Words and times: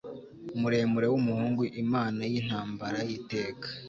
muremure 0.59 1.07
wumuhungu 1.13 1.61
imana 1.83 2.19
yintambara 2.31 2.99
yiteka 3.09 3.67